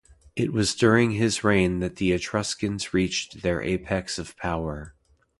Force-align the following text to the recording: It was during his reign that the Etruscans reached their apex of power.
It 0.35 0.51
was 0.51 0.73
during 0.73 1.11
his 1.11 1.43
reign 1.43 1.79
that 1.81 1.97
the 1.97 2.11
Etruscans 2.11 2.91
reached 2.91 3.43
their 3.43 3.61
apex 3.61 4.17
of 4.17 4.35
power. 4.35 4.95